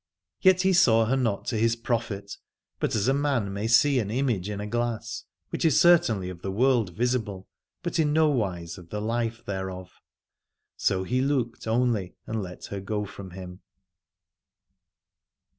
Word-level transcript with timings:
Yet 0.41 0.61
he 0.63 0.73
saw 0.73 1.05
her 1.05 1.15
not 1.15 1.45
to 1.45 1.57
his 1.59 1.75
profit, 1.75 2.37
but 2.79 2.95
as 2.95 3.07
a 3.07 3.13
man 3.13 3.53
may 3.53 3.67
see 3.67 3.99
an 3.99 4.09
image 4.09 4.49
in 4.49 4.59
a 4.59 4.65
glass, 4.65 5.25
which 5.51 5.63
is 5.63 5.79
certainly 5.79 6.27
of 6.27 6.41
the 6.41 6.49
world 6.51 6.95
visible, 6.95 7.47
but 7.83 7.99
in 7.99 8.11
nowise 8.11 8.79
of 8.79 8.89
the 8.89 8.99
life 8.99 9.45
thereof. 9.45 10.01
So 10.75 11.03
he 11.03 11.21
looked 11.21 11.67
only 11.67 12.15
and 12.25 12.41
let 12.41 12.65
her 12.65 12.79
go 12.79 13.05
from 13.05 13.29
him. 13.29 13.61